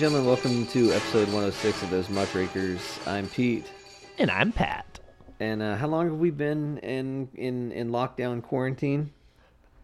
[0.00, 2.98] Gentlemen, welcome to episode 106 of Those Muckrakers.
[3.06, 3.70] I'm Pete.
[4.16, 4.98] And I'm Pat.
[5.40, 9.12] And uh, how long have we been in, in, in lockdown quarantine?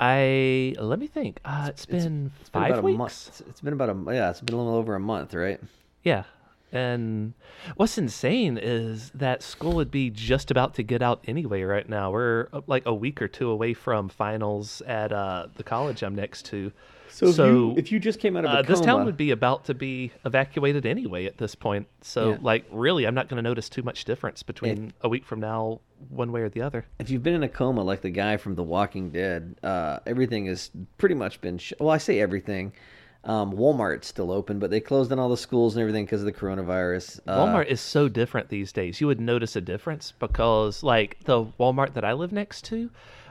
[0.01, 1.41] I let me think.
[1.45, 2.95] Uh, it's been It's been five about weeks.
[2.95, 3.43] a month.
[3.47, 4.31] It's been about a yeah.
[4.31, 5.61] It's been a little over a month, right?
[6.03, 6.23] Yeah.
[6.73, 7.35] And
[7.77, 12.11] what's insane is that school would be just about to get out anyway right now.
[12.11, 16.15] We're uh, like a week or two away from finals at uh, the college I'm
[16.15, 16.73] next to.
[17.17, 19.31] So, if, you, if you just came out of a uh, this town would be
[19.31, 21.87] about to be evacuated anyway at this point.
[22.03, 22.39] So, Yeah.
[22.43, 25.81] like, really, I'm not going to notice too much difference between a week from now,
[26.11, 26.85] one way or the other.
[26.99, 30.45] if you've been in a coma like the guy from The Walking Dead, uh, everything
[30.47, 31.57] has pretty much been.
[31.59, 32.73] Sh- well, I say everything.
[33.25, 36.27] Um, Walmart's still open, but they closed down all the schools and everything because of
[36.27, 37.19] the coronavirus.
[37.27, 39.01] Uh, Walmart is so different these days.
[39.01, 42.89] You would notice a difference because, like, the Walmart that I live next to,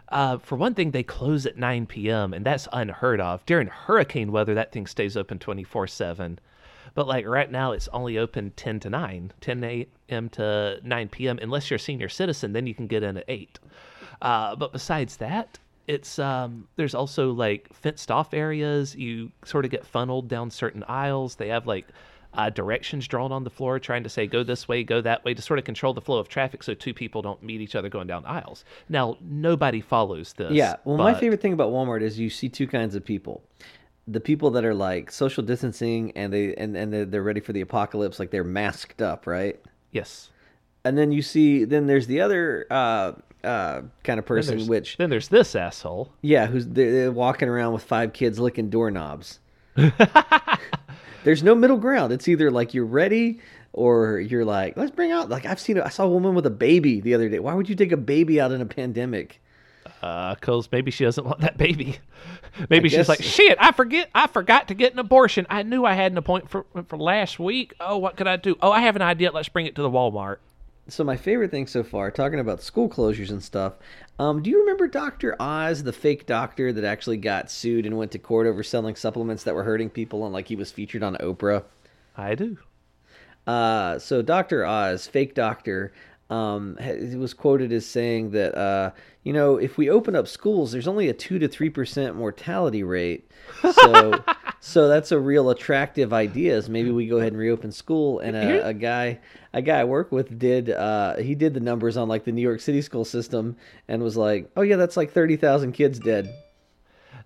[0.09, 3.45] uh, for one thing, they close at 9 p.m., and that's unheard of.
[3.45, 6.39] During hurricane weather, that thing stays open 24 7.
[6.93, 10.29] But, like, right now, it's only open 10 to 9, 10 a.m.
[10.29, 11.39] to 9 p.m.
[11.41, 13.59] Unless you're a senior citizen, then you can get in at 8.
[14.21, 19.71] Uh, but besides that, it's um there's also like fenced off areas you sort of
[19.71, 21.85] get funneled down certain aisles they have like
[22.37, 25.33] uh, directions drawn on the floor trying to say go this way go that way
[25.33, 27.89] to sort of control the flow of traffic so two people don't meet each other
[27.89, 30.75] going down aisles now nobody follows this Yeah.
[30.83, 33.43] Well, my favorite thing about Walmart is you see two kinds of people.
[34.07, 37.53] The people that are like social distancing and they and, and they're, they're ready for
[37.53, 39.59] the apocalypse, like they're masked up, right?
[39.91, 40.29] yes
[40.83, 44.97] And then you see, then there's the other uh, uh, kind of person, there's- which
[44.97, 49.39] then there's this asshole yeah, who's they're, they're walking around with five kids licking doorknobs.
[51.25, 52.13] there's no middle ground.
[52.13, 53.39] It's either like you're ready
[53.73, 55.27] or you're like, let's bring out.
[55.27, 57.39] Like I've seen, I saw a woman with a baby the other day.
[57.39, 59.41] Why would you take a baby out in a pandemic?
[60.01, 61.97] Uh, because maybe she doesn't want that baby.
[62.69, 65.45] Maybe she's guess- like, shit, I forget, I forgot to get an abortion.
[65.49, 67.73] I knew I had an appointment for, for last week.
[67.79, 68.55] Oh, what could I do?
[68.61, 69.31] Oh, I have an idea.
[69.31, 70.37] Let's bring it to the Walmart.
[70.87, 73.73] So my favorite thing so far, talking about school closures and stuff.
[74.19, 78.11] Um, do you remember Doctor Oz, the fake doctor that actually got sued and went
[78.11, 81.15] to court over selling supplements that were hurting people, and like he was featured on
[81.15, 81.63] Oprah?
[82.15, 82.57] I do.
[83.47, 85.91] Uh, so Doctor Oz, fake doctor,
[86.29, 88.91] um, he was quoted as saying that uh,
[89.23, 92.81] you know if we open up schools, there's only a two to three percent mortality
[92.81, 93.29] rate.
[93.61, 94.23] So
[94.59, 96.57] so that's a real attractive idea.
[96.57, 98.19] Is maybe we go ahead and reopen school.
[98.19, 99.19] And a, a guy
[99.53, 102.41] a guy I work with did uh, he did the numbers on like the New
[102.41, 103.55] York City school system
[103.87, 106.33] and was like, oh yeah, that's like thirty thousand kids dead.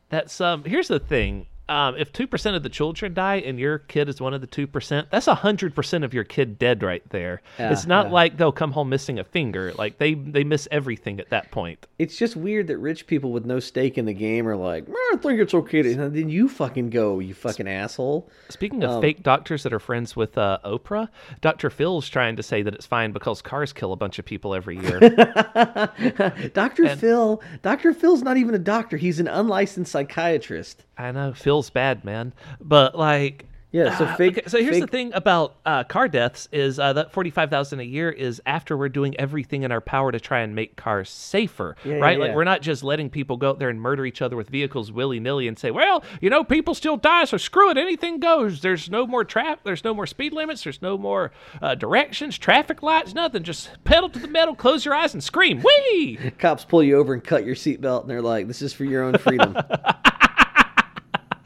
[0.10, 0.66] That's um.
[0.66, 1.46] Here's the thing.
[1.70, 4.48] Um, if two percent of the children die and your kid is one of the
[4.48, 7.42] two percent, that's hundred percent of your kid dead right there.
[7.58, 8.12] Yeah, it's not yeah.
[8.12, 9.72] like they'll come home missing a finger.
[9.78, 11.88] Like they they miss everything at that point.
[12.00, 15.18] It's just weird that rich people with no stake in the game are like, I
[15.22, 15.92] think it's okay to.
[15.92, 18.30] And then you fucking go, you fucking asshole.
[18.50, 21.10] Speaking of Um, fake doctors that are friends with uh, Oprah,
[21.42, 21.70] Dr.
[21.70, 24.80] Phil's trying to say that it's fine because cars kill a bunch of people every
[24.80, 25.00] year.
[26.54, 26.96] Dr.
[26.96, 27.94] Phil, Dr.
[27.94, 28.98] Phil's not even a doctor.
[28.98, 30.84] He's an unlicensed psychiatrist.
[30.98, 33.46] I know Phil's bad, man, but like.
[33.72, 37.12] Yeah, so uh, okay, so here's the thing about uh, car deaths is uh, that
[37.12, 40.40] forty five thousand a year is after we're doing everything in our power to try
[40.40, 42.18] and make cars safer, Yeah, yeah, right?
[42.20, 42.36] Like yeah.
[42.36, 45.20] we're not just letting people go out there and murder each other with vehicles willy
[45.20, 48.62] nilly and say, well, you know, people still die, so screw it, anything goes.
[48.62, 51.30] There's no more trap, there's no more speed limits, there's no more
[51.62, 53.44] uh, directions, traffic lights, nothing.
[53.44, 56.18] Just pedal to the metal, close your eyes, and scream, wee!
[56.40, 59.04] Cops pull you over and cut your seatbelt, and they're like, "This is for your
[59.04, 59.56] own freedom."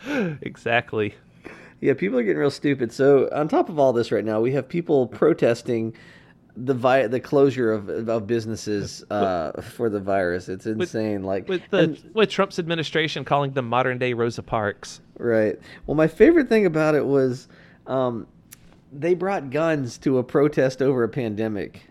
[0.42, 1.16] exactly.
[1.82, 2.92] yeah, people are getting real stupid.
[2.92, 5.96] So on top of all this, right now, we have people protesting
[6.56, 10.50] the vi- the closure of of businesses uh, for the virus.
[10.50, 11.24] It's insane.
[11.24, 15.02] like With the with Trump's administration calling them modern day Rosa Parks.
[15.18, 15.60] Right.
[15.86, 17.48] Well, my favorite thing about it was
[17.88, 18.28] um,
[18.92, 21.82] they brought guns to a protest over a pandemic.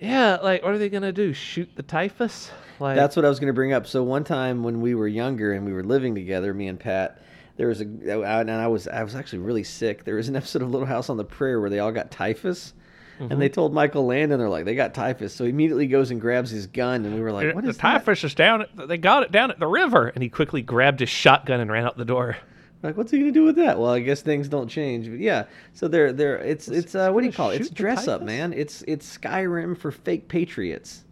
[0.00, 1.32] Yeah, like what are they gonna do?
[1.32, 2.50] Shoot the typhus?
[2.80, 3.86] Like That's what I was going to bring up.
[3.86, 7.22] So one time when we were younger and we were living together, me and Pat,
[7.56, 10.04] there was a and I was I was actually really sick.
[10.04, 12.74] There was an episode of Little House on the Prairie where they all got typhus.
[13.16, 13.54] And they mm-hmm.
[13.54, 15.32] told Michael Landon, they're like, they got typhus.
[15.32, 18.24] So he immediately goes and grabs his gun, and we were like, what the typhus
[18.24, 18.62] is down.
[18.62, 21.70] At, they got it down at the river, and he quickly grabbed his shotgun and
[21.70, 22.36] ran out the door.
[22.84, 23.78] Like, what's he gonna do with that?
[23.78, 25.08] Well, I guess things don't change.
[25.08, 27.62] But yeah, so they're they're it's it's uh, what do you call it?
[27.62, 28.52] It's dress up, man.
[28.52, 31.04] It's it's Skyrim for fake patriots.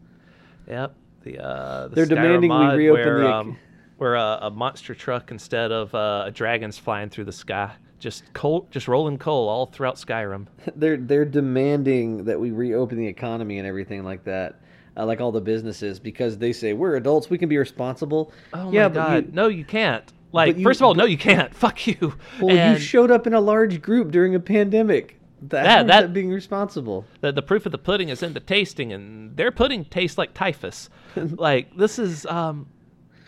[0.68, 0.94] Yep.
[1.22, 2.08] The uh, the They're Skyrim
[2.42, 3.58] demanding we reopen where, the um,
[3.96, 7.72] where uh, a monster truck instead of uh, a dragon's flying through the sky.
[7.98, 10.46] Just coal, just rolling coal all throughout Skyrim.
[10.76, 14.60] they're they're demanding that we reopen the economy and everything like that.
[14.94, 18.30] Uh, like all the businesses because they say we're adults, we can be responsible.
[18.52, 19.26] Oh yeah, my but god!
[19.26, 20.12] you- No, you can't.
[20.32, 21.54] Like, you- first of all, no, you can't.
[21.64, 22.14] Fuck you.
[22.40, 25.18] Well, and you showed up in a large group during a pandemic.
[25.40, 27.04] That's That- that, being responsible.
[27.20, 30.34] the, the proof of the pudding is in the tasting, and their pudding tastes like
[30.34, 30.88] typhus.
[31.16, 32.66] like this is, um,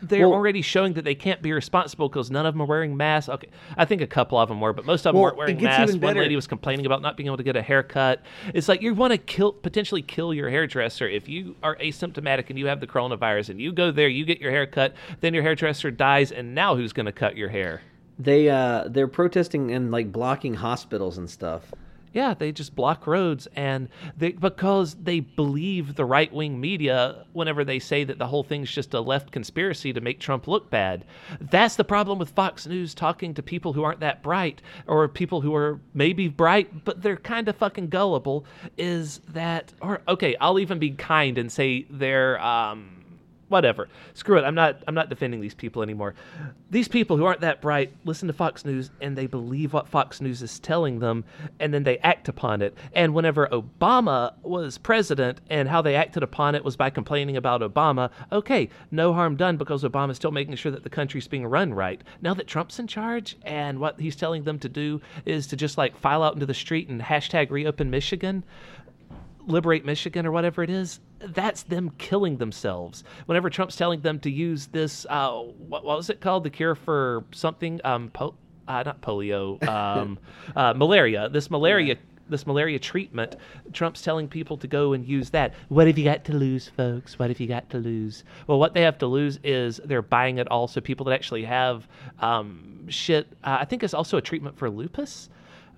[0.09, 2.97] they're Well- already showing that they can't be responsible because none of them are wearing
[2.97, 3.29] masks.
[3.29, 5.63] Okay, I think a couple of them were, but most of them Well, weren't wearing
[5.63, 5.97] masks.
[5.97, 8.23] One lady was complaining about not being able to get a haircut.
[8.53, 12.59] It's like you want to kill, potentially kill your hairdresser if you are asymptomatic and
[12.59, 15.91] you have the coronavirus, and you go there, you get your haircut, then your hairdresser
[15.91, 17.83] dies, and now who's going to cut your hair?
[18.19, 21.73] They uh they're protesting and like blocking hospitals and stuff.
[22.15, 27.65] Yeah, they just block roads, and they because they believe the right wing media whenever
[27.65, 31.05] they say that the whole thing's just a left conspiracy to make Trump look bad.
[31.41, 35.41] That's the problem with Fox News talking to people who aren't that bright, or people
[35.41, 38.45] who are maybe bright but they're kind of fucking gullible.
[38.79, 40.37] Is that or okay?
[40.41, 43.04] I'll even be kind and say they're um
[43.49, 43.89] whatever.
[44.15, 44.43] Screw it.
[44.43, 46.15] I'm not I'm not defending these people anymore.
[46.71, 50.21] These people who aren't that bright listen to Fox News and they believe what Fox
[50.21, 51.25] News is telling them
[51.61, 52.77] and then they act upon it.
[52.95, 57.61] And whenever Obama was president and how they acted upon it was by complaining about
[57.61, 61.73] Obama, okay, no harm done because Obama's still making sure that the country's being run
[61.75, 62.03] right.
[62.23, 65.79] Now that Trump's in charge and what he's telling them to do is to just
[65.79, 68.45] like file out into the street and hashtag reopen Michigan,
[69.47, 73.05] liberate Michigan or whatever it is, that's them killing themselves.
[73.27, 76.45] Whenever Trump's telling them to use this, uh, what, what was it called?
[76.45, 78.35] The cure for something, um, po-
[78.69, 80.19] uh, not polio, um,
[80.57, 81.29] uh, malaria.
[81.29, 81.97] This malaria.
[82.27, 83.37] This malaria treatment,
[83.75, 85.53] Trump's telling people to go and use that.
[85.69, 87.19] What have you got to lose, folks?
[87.19, 88.25] What have you got to lose?
[88.47, 90.67] Well, what they have to lose is they're buying it all.
[90.67, 91.87] So people that actually have
[92.21, 95.29] um, shit, uh, I think it's also a treatment for lupus.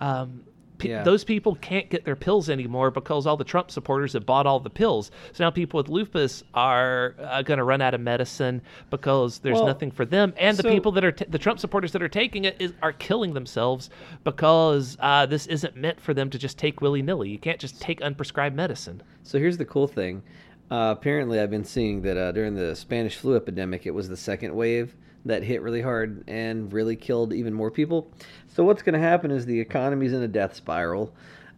[0.00, 0.44] Um,
[0.78, 1.02] pe- Yeah.
[1.02, 4.60] those people can't get their pills anymore because all the Trump supporters have bought all
[4.60, 5.10] the pills.
[5.32, 9.56] So now people with lupus are uh, going to run out of medicine because there's
[9.56, 10.34] Well, nothing for them.
[10.38, 12.92] And the people that are t- the Trump supporters that are taking it is, are
[12.92, 13.90] killing themselves
[14.24, 17.28] because uh, this isn't meant for them to just take willy nilly.
[17.30, 19.02] You can't just take unprescribed medicine.
[19.22, 20.22] So here's the cool thing.
[20.70, 24.16] Uh, apparently, I've been seeing that uh, during the Spanish flu epidemic, it was the
[24.16, 24.96] second wave
[25.26, 28.10] that hit really hard and really killed even more people.
[28.48, 31.12] So what's going to happen is the economy's in a death spiral.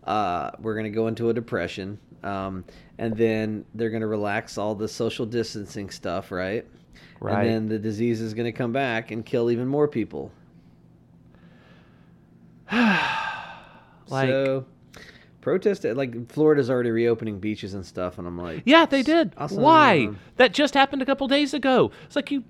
[0.05, 2.65] Uh, we're going to go into a depression, um,
[2.97, 6.67] and then they're going to relax all the social distancing stuff, right?
[7.21, 7.47] Right.
[7.47, 10.33] And then the disease is going to come back and kill even more people.
[14.11, 14.65] Like, so,
[15.43, 19.35] protest like Florida's already reopening beaches and stuff, and I'm like, yeah, they did.
[19.37, 19.63] Awesome.
[19.63, 20.09] Why?
[20.37, 21.91] That just happened a couple days ago.
[22.07, 22.43] It's like you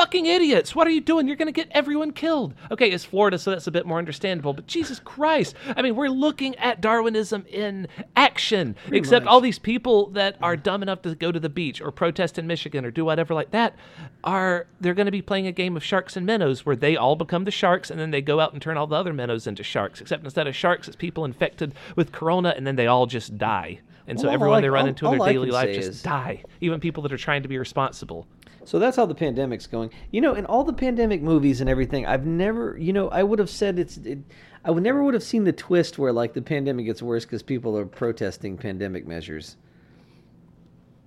[0.00, 0.74] fucking idiots.
[0.74, 1.26] What are you doing?
[1.26, 2.54] You're going to get everyone killed.
[2.70, 4.54] Okay, it's Florida, so that's a bit more understandable.
[4.54, 5.54] But Jesus Christ.
[5.76, 7.86] I mean, we're looking at Darwinism in
[8.16, 8.76] action.
[8.90, 9.30] except much.
[9.30, 10.62] all these people that are mm.
[10.62, 13.50] dumb enough to go to the beach or protest in Michigan or do whatever like
[13.50, 13.76] that
[14.24, 17.16] are they're going to be playing a game of sharks and minnows where they all
[17.16, 19.62] become the sharks and then they go out and turn all the other minnows into
[19.62, 20.00] sharks.
[20.00, 23.80] Except instead of sharks, it's people infected with corona and then they all just die.
[24.06, 26.42] And so Well, everyone they run all- into in their daily life just is- die.
[26.60, 28.26] Even people that are trying to be responsible.
[28.70, 29.90] So that's how the pandemic's going.
[30.12, 33.40] You know, in all the pandemic movies and everything, I've never, you know, I would
[33.40, 34.20] have said it's, it,
[34.64, 37.42] I would never would have seen the twist where like the pandemic gets worse because
[37.42, 39.56] people are protesting pandemic measures.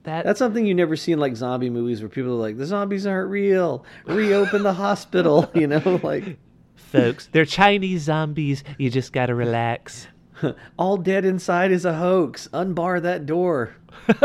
[0.04, 2.66] That That's something you never see in like zombie movies where people are like, the
[2.66, 3.86] zombies aren't real.
[4.08, 5.50] Reopen the hospital.
[5.56, 6.38] You know, like
[6.76, 8.66] folks, they're Chinese zombies.
[8.78, 10.08] You just gotta relax.
[10.78, 12.48] all dead inside is a hoax.
[12.54, 13.76] Unbar that door.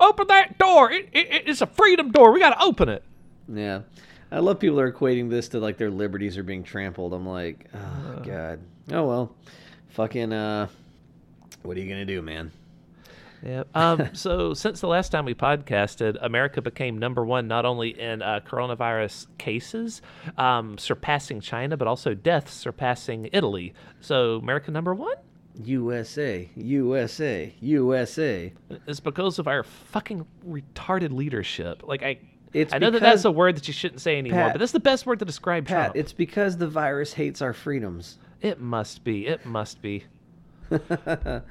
[0.00, 0.90] open that door.
[0.90, 2.32] It, it, it's a freedom door.
[2.32, 3.02] We gotta open it.
[3.48, 3.82] Yeah.
[4.30, 7.12] I love people are equating this to like their liberties are being trampled.
[7.12, 8.60] I'm like, oh god.
[8.90, 9.34] Oh well.
[9.90, 10.68] Fucking uh
[11.62, 12.50] what are you gonna do, man?
[13.44, 13.68] Yep.
[13.76, 18.22] Um, so since the last time we podcasted, America became number one not only in
[18.22, 20.02] uh, coronavirus cases,
[20.38, 23.74] um, surpassing China, but also deaths, surpassing Italy.
[24.00, 25.16] So America number one
[25.62, 28.52] USA, USA, USA.
[28.86, 31.82] It's because of our fucking retarded leadership.
[31.86, 32.18] Like I.
[32.52, 34.70] It's I know that that's a word that you shouldn't say anymore, Pat- but that's
[34.70, 35.96] the best word to describe Pat, Trump.
[35.96, 38.18] it's because the virus hates our freedoms.
[38.42, 39.26] It must be.
[39.26, 40.04] It must be.
[40.70, 41.42] Fucking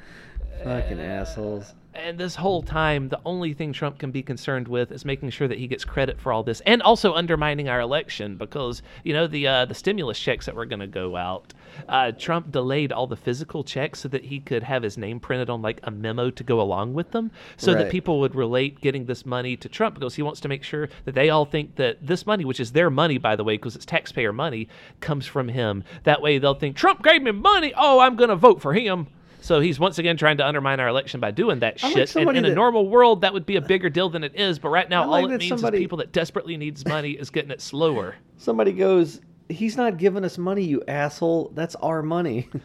[0.64, 1.74] assholes.
[1.96, 5.48] And this whole time, the only thing Trump can be concerned with is making sure
[5.48, 9.28] that he gets credit for all this, and also undermining our election because you know
[9.28, 11.54] the uh, the stimulus checks that were going to go out.
[11.88, 15.50] Uh, Trump delayed all the physical checks so that he could have his name printed
[15.50, 19.06] on like a memo to go along with them, so that people would relate getting
[19.06, 21.98] this money to Trump because he wants to make sure that they all think that
[22.06, 24.68] this money, which is their money by the way, because it's taxpayer money,
[25.00, 25.84] comes from him.
[26.04, 27.72] That way they'll think Trump gave me money.
[27.78, 29.08] Oh, I'm going to vote for him.
[29.44, 32.02] So he's once again trying to undermine our election by doing that I like shit.
[32.02, 34.58] and somebody in a normal world, that would be a bigger deal than it is.
[34.58, 37.12] But right now, like all it that means somebody- is people that desperately needs money
[37.12, 38.16] is getting it slower.
[38.38, 39.20] Somebody goes,
[39.50, 41.52] "He's not giving us money, you asshole.
[41.56, 42.50] That's our money."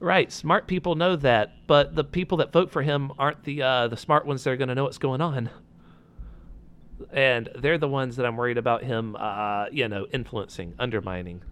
[0.00, 3.86] Right, smart people know that, but the people that vote for him aren't the uh,
[3.86, 5.48] the smart ones that are going to know what's going on,
[7.12, 11.42] and they're the ones that I'm worried about him, uh, you know, influencing, undermining.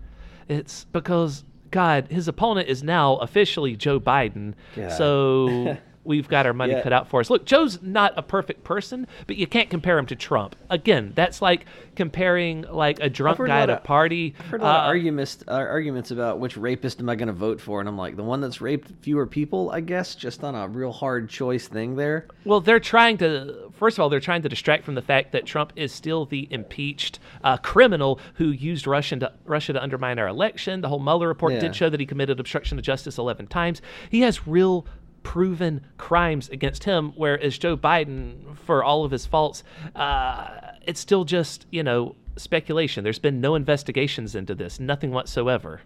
[0.49, 4.89] It's because God, his opponent is now officially Joe Biden, God.
[4.91, 6.83] so we've got our money Yeah.
[6.83, 7.29] cut out for us.
[7.31, 10.57] Look, Joe's not a perfect person, but you can't compare him to Trump.
[10.71, 14.35] Again, that's like comparing like a drunk a guy at a of- party.
[14.39, 17.27] I've heard a lot of uh, arguments uh, arguments about which rapist am I going
[17.29, 20.43] to vote for, and I'm like, the one that's raped fewer people, I guess, just
[20.43, 22.27] on a real hard choice thing there.
[22.45, 23.71] Well, they're trying to.
[23.79, 26.49] First of all, they're trying to distract from the fact that Trump is still the
[26.51, 30.81] impeached uh, criminal who used Russia to Russia to undermine our election.
[30.81, 31.61] The whole Mueller report Yeah.
[31.61, 33.83] did show that he committed obstruction of justice eleven times.
[34.11, 34.87] He has real
[35.23, 39.63] proven crimes against him, whereas Joe Biden, for all of his faults,
[39.95, 40.49] uh,
[40.87, 43.05] it's still just you know speculation.
[43.05, 45.81] There's been no investigations into this, nothing whatsoever.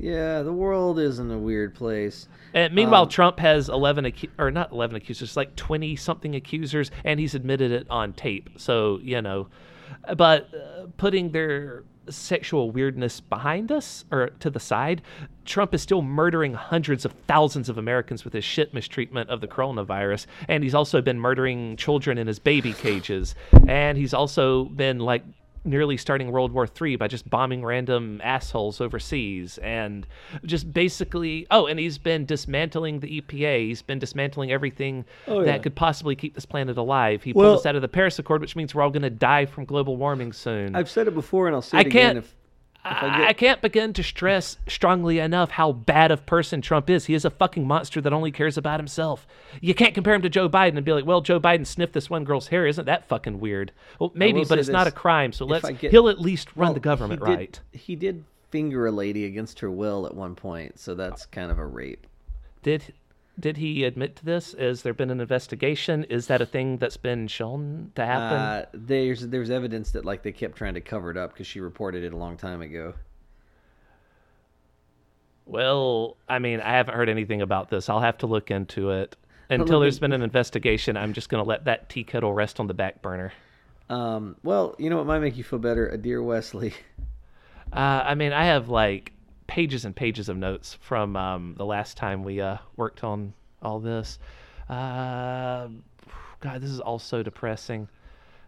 [0.00, 2.28] Yeah, the world is in a weird place.
[2.54, 6.92] And meanwhile, Um, Trump has 11 acu- or not 11 accusers, like 20 something accusers,
[7.04, 8.48] and he's admitted it on tape.
[8.58, 9.48] So, you know,
[10.16, 15.02] but uh, putting their sexual weirdness behind us or to the side,
[15.44, 19.48] Trump is still murdering hundreds of thousands of Americans with his shit mistreatment of the
[19.48, 20.26] coronavirus.
[20.46, 23.34] And he's also been murdering children in his baby cages.
[23.66, 25.24] And he's also been like
[25.68, 30.06] nearly starting World War III by just bombing random assholes overseas and
[30.44, 35.46] just basically oh and he's been dismantling the EPA he's been dismantling everything Oh, that
[35.46, 35.58] yeah.
[35.58, 38.40] could possibly keep this planet alive he Well- pulled us out of the Paris Accord
[38.40, 41.46] which means we're all going to die from global warming soon I've said it before,
[41.46, 42.02] and I'll say I it again.
[42.14, 42.34] can't- If, if
[42.84, 47.06] I, get, I can't begin to stress strongly enough how bad of person Trump is.
[47.06, 49.26] He is a fucking monster that only cares about himself.
[49.60, 52.08] You can't compare him to Joe Biden and be like, "Well, Joe Biden sniffed this
[52.08, 52.66] one girl's hair.
[52.66, 55.32] Isn't that fucking weird?" Well, maybe, but it's not a crime.
[55.32, 55.90] So If let's get...
[55.90, 57.60] he'll at least run well, the government he did- right.
[57.72, 61.58] He did finger a lady against her will at one point, so that's kind of
[61.58, 62.06] a rape.
[62.62, 62.94] Did
[63.38, 64.54] did he admit to this?
[64.58, 66.04] Has there been an investigation?
[66.04, 68.38] Is that a thing that's been shown to happen?
[68.38, 71.60] Uh, there's there's evidence that like they kept trying to cover it up because she
[71.60, 72.94] reported it a long time ago.
[75.46, 77.88] well, I mean, I haven't heard anything about this.
[77.88, 79.16] I'll have to look into it.
[79.50, 82.66] Until there's been an investigation, I'm just going to let that tea kettle rest on
[82.66, 83.32] the back burner.
[83.88, 86.74] Um, well, you know what might make you feel better, a dear Wesley.
[87.70, 89.12] Uh, I mean, I have like
[89.48, 93.80] pages and pages of notes from um, the last time we uh, worked on all
[93.80, 94.20] this.
[94.68, 95.66] Uh,
[96.40, 97.88] God, this is all so depressing.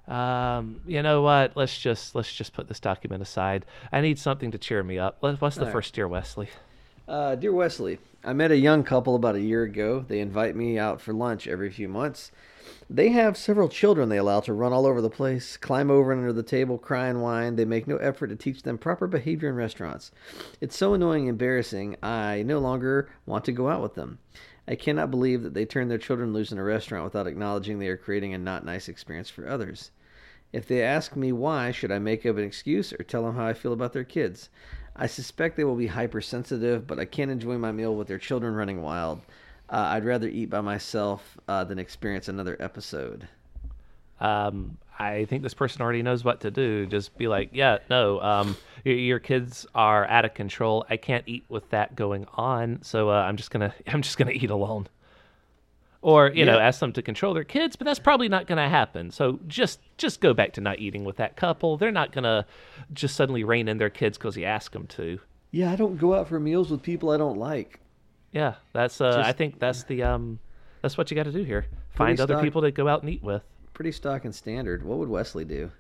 [0.07, 1.57] Um, you know what?
[1.57, 3.65] Let's just let's just put this document aside.
[3.91, 5.17] I need something to cheer me up.
[5.21, 5.73] What's the All right.
[5.73, 6.49] first dear Wesley?
[7.11, 10.05] Uh, dear Wesley, I met a young couple about a year ago.
[10.07, 12.31] They invite me out for lunch every few months.
[12.89, 16.21] They have several children they allow to run all over the place, climb over and
[16.21, 17.57] under the table, cry and whine.
[17.57, 20.13] They make no effort to teach them proper behavior in restaurants.
[20.61, 24.21] It's so annoying and embarrassing, I no longer want to go out with them.
[24.69, 27.89] I cannot believe that they turn their children loose in a restaurant without acknowledging they
[27.89, 29.91] are creating a not nice experience for others.
[30.53, 33.47] If they ask me why, should I make up an excuse or tell them how
[33.47, 34.49] I feel about their kids?
[34.97, 38.55] I suspect they will be hypersensitive, but I can't enjoy my meal with their children
[38.55, 39.21] running wild.
[39.69, 43.29] Uh, I'd rather eat by myself uh, than experience another episode.
[44.19, 46.87] Um, I think this person already knows what to do.
[46.87, 50.85] Just be like, yeah, no, um, your, your kids are out of control.
[50.91, 54.33] I can't eat with that going on, so uh, I'm just gonna I'm just gonna
[54.33, 54.89] eat alone.
[56.03, 59.11] Or you know, ask them to control their kids, but that's probably not gonna happen.
[59.11, 61.77] So just just go back to not eating with that couple.
[61.77, 62.47] They're not gonna
[62.95, 65.21] just suddenly rein in their kids because you ask them to.
[65.51, 67.81] Yeah, I don't go out for meals with people I don't like.
[68.33, 70.39] Yeah, that's uh, I think that's the um,
[70.83, 71.67] that's what you got to do here.
[71.91, 73.43] Find other people to go out and eat with.
[73.75, 74.85] Pretty stock and standard.
[74.85, 75.71] What would Wesley do?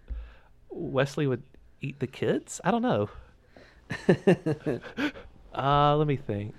[0.70, 1.42] Wesley would
[1.80, 2.60] eat the kids?
[2.64, 3.08] I don't know.
[5.54, 6.54] uh, let me think.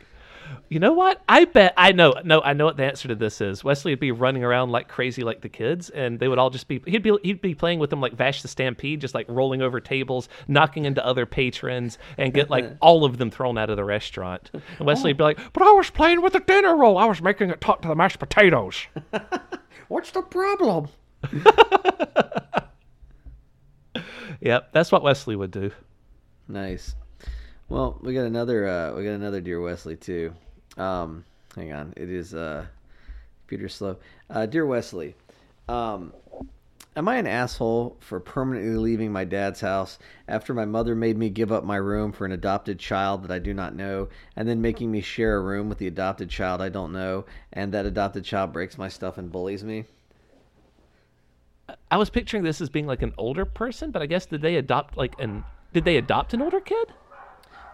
[0.69, 1.21] You know what?
[1.27, 2.13] I bet I know.
[2.23, 3.63] No, I know what the answer to this is.
[3.63, 6.67] Wesley would be running around like crazy, like the kids, and they would all just
[6.67, 6.81] be.
[6.85, 9.79] He'd be he'd be playing with them like Vash the Stampede, just like rolling over
[9.79, 13.83] tables, knocking into other patrons, and get like all of them thrown out of the
[13.83, 14.49] restaurant.
[14.53, 16.97] And Wesley would be like, "But I was playing with the dinner roll.
[16.97, 18.87] I was making it talk to the mashed potatoes."
[19.89, 20.87] What's the problem?
[24.39, 25.71] yep, that's what Wesley would do.
[26.47, 26.95] Nice.
[27.71, 28.67] Well, we got another.
[28.67, 30.33] Uh, we got another dear Wesley too.
[30.75, 31.23] Um,
[31.55, 32.65] hang on, it is uh,
[33.47, 33.95] computer slow.
[34.29, 35.15] Uh, dear Wesley,
[35.69, 36.11] um,
[36.97, 41.29] Am I an asshole for permanently leaving my dad's house after my mother made me
[41.29, 44.61] give up my room for an adopted child that I do not know, and then
[44.61, 47.23] making me share a room with the adopted child I don't know,
[47.53, 49.85] and that adopted child breaks my stuff and bullies me?
[51.89, 54.57] I was picturing this as being like an older person, but I guess did they
[54.57, 56.91] adopt like an did they adopt an older kid?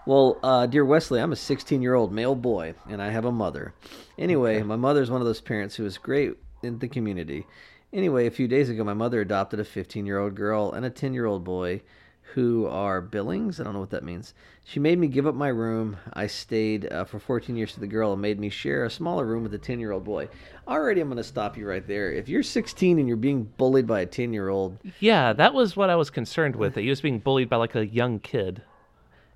[0.08, 3.32] Well, uh, dear Wesley, I'm a 16 year old male boy, and I have a
[3.32, 3.74] mother.
[4.18, 7.46] Anyway, my mother is one of those parents who is great in the community.
[7.92, 10.90] Anyway, a few days ago, my mother adopted a 15 year old girl and a
[10.90, 11.82] 10 year old boy
[12.22, 13.60] who are Billings.
[13.60, 14.34] I don't know what that means.
[14.64, 15.98] She made me give up my room.
[16.14, 19.26] I stayed uh, for 14 years with the girl and made me share a smaller
[19.26, 20.30] room with a 10 year old boy.
[20.70, 22.14] Already, I'm going to stop you right there.
[22.14, 25.76] If you're 16 and you're being bullied by a 10 year old, Yeah, that was
[25.76, 26.76] what I was concerned with.
[26.76, 28.62] That he was being bullied by like a young kid.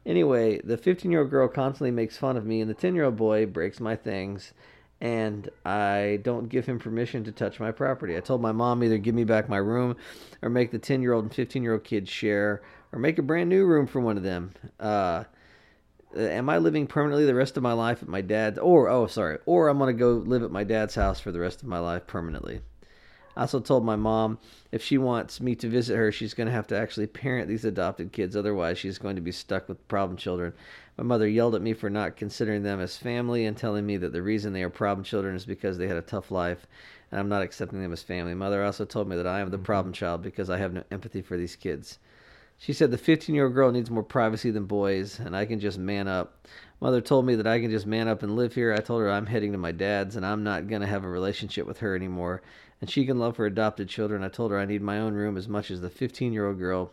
[0.06, 3.06] Anyway, the 15 year old girl constantly makes fun of me, and the 10 year
[3.06, 4.54] old boy breaks my things,
[5.00, 8.18] and I don't give him permission to touch my property.
[8.18, 9.96] I told my mom either give me back my room
[10.42, 13.24] or make the 10 year old and 15 year old kids share or make a
[13.24, 14.54] brand new room for one of them.
[14.80, 15.24] Uh,
[16.16, 18.60] am I living permanently the rest of my life at my dad's?
[18.60, 21.40] Or, oh, sorry, or I'm going to go live at my dad's house for the
[21.40, 22.62] rest of my life permanently.
[23.36, 24.40] I also told my mom
[24.72, 27.66] if she wants me to visit her, she's going to have to actually parent these
[27.66, 28.36] adopted kids.
[28.36, 30.54] Otherwise, she's going to be stuck with problem children.
[30.98, 34.12] My mother yelled at me for not considering them as family and telling me that
[34.14, 36.68] the reason they are problem children is because they had a tough life
[37.12, 38.34] and I'm not accepting them as family.
[38.34, 39.66] Mother also told me that I am the mm-hmm.
[39.66, 42.00] problem child because I have no empathy for these kids.
[42.58, 45.60] She said the 15 year old girl needs more privacy than boys, and I can
[45.60, 46.48] just man up.
[46.80, 48.72] Mother told me that I can just man up and live here.
[48.72, 51.10] I told her I'm heading to my dad's and I'm not going to have a
[51.10, 52.42] relationship with her anymore.
[52.82, 54.24] And she can love her adopted children.
[54.24, 56.58] I told her I need my own room as much as the 15 year old
[56.58, 56.92] girl.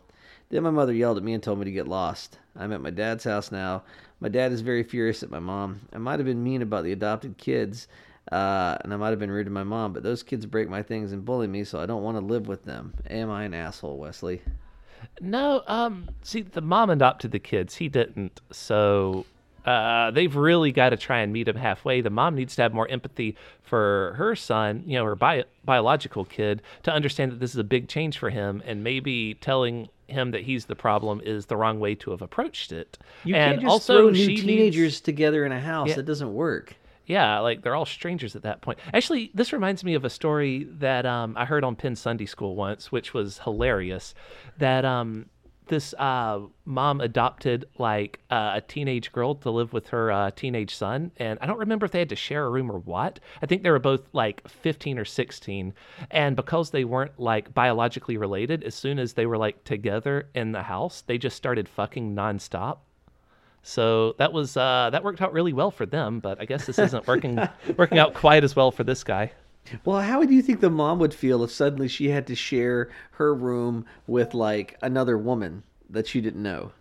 [0.49, 2.37] Then my mother yelled at me and told me to get lost.
[2.55, 3.83] I'm at my dad's house now.
[4.19, 5.81] My dad is very furious at my mom.
[5.93, 7.87] I might have been mean about the adopted kids,
[8.31, 10.83] uh, and I might have been rude to my mom, but those kids break my
[10.83, 12.93] things and bully me, so I don't want to live with them.
[13.09, 14.41] Am I an asshole, Wesley?
[15.21, 17.75] No, um, see, the mom adopted the kids.
[17.75, 18.41] He didn't.
[18.51, 19.25] So
[19.65, 22.01] uh, they've really got to try and meet him halfway.
[22.01, 26.25] The mom needs to have more empathy for her son, you know, her bi- biological
[26.25, 30.31] kid, to understand that this is a big change for him, and maybe telling him
[30.31, 32.97] that he's the problem is the wrong way to have approached it.
[33.23, 35.89] You and can't just also, throw new teenagers needs- together in a house.
[35.89, 35.95] Yeah.
[35.95, 36.75] That doesn't work.
[37.05, 38.79] yeah, like they're all strangers at that point.
[38.93, 42.55] Actually, this reminds me of a story that um, I heard on Penn Sunday School
[42.55, 44.15] once, which was hilarious.
[44.57, 45.27] That um,
[45.69, 50.75] this uh, mom adopted like uh, a teenage girl to live with her uh, teenage
[50.75, 53.19] son, and I don't remember if they had to share a room or what.
[53.41, 55.73] I think they were both like 15 or 16,
[56.11, 60.51] and because they weren't like biologically related, as soon as they were like together in
[60.51, 62.79] the house, they just started fucking nonstop.
[63.63, 66.79] So that was uh, that worked out really well for them, but I guess this
[66.79, 67.39] isn't working
[67.77, 69.31] working out quite as well for this guy.
[69.85, 72.89] Well, how do you think the mom would feel if suddenly she had to share
[73.11, 76.71] her room with like another woman that she didn't know?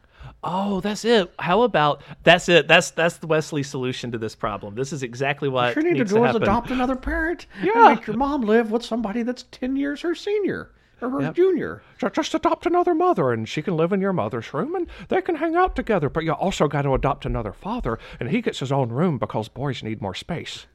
[0.44, 1.32] Oh, that's it.
[1.38, 2.68] How about that's it?
[2.68, 4.74] That's that's the Wesley solution to this problem.
[4.74, 7.88] This is exactly what What you need to needs do is adopt another parent Yeah.
[7.88, 10.70] and make your mom live with somebody that's 10 years her senior
[11.00, 11.82] or her junior.
[12.12, 15.36] Just adopt another mother, and she can live in your mother's room, and they can
[15.36, 16.08] hang out together.
[16.08, 19.48] But you also got to adopt another father, and he gets his own room because
[19.48, 20.66] boys need more space.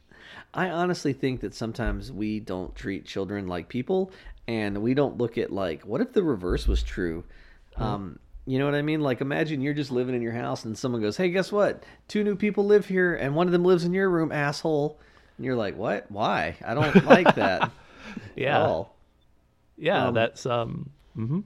[0.53, 4.11] I honestly think that sometimes we don't treat children like people,
[4.47, 7.23] and we don't look at like, what if the reverse was true?
[7.77, 9.01] Um, you know what I mean?
[9.01, 11.83] Like, imagine you're just living in your house, and someone goes, "Hey, guess what?
[12.07, 14.99] Two new people live here, and one of them lives in your room, asshole."
[15.37, 16.11] And you're like, "What?
[16.11, 16.55] Why?
[16.65, 17.71] I don't like that."
[18.35, 18.63] Yeah.
[18.63, 18.95] At all.
[19.77, 20.89] yeah, Um, that's um.
[21.15, 21.39] hmm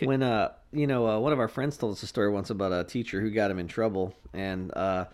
[0.00, 2.72] when uh you know uh, one of our friends told us a story once about
[2.72, 5.04] a teacher who got him in trouble and uh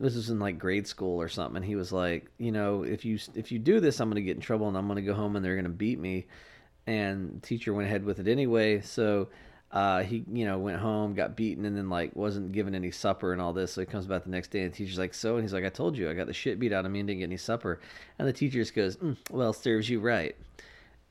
[0.00, 3.04] this was in like grade school or something and he was like you know if
[3.04, 5.02] you if you do this i'm going to get in trouble and i'm going to
[5.02, 6.26] go home and they're going to beat me.
[6.86, 9.28] And teacher went ahead with it anyway so
[9.70, 13.32] uh, he you know went home got beaten and then like wasn't given any supper
[13.32, 15.34] and all this so he comes back the next day and the teacher's like so
[15.36, 17.06] and he's like i told you i got the shit beat out of me and
[17.06, 17.78] didn't get any supper.
[18.18, 20.34] And the teacher just goes mm, well serves you right.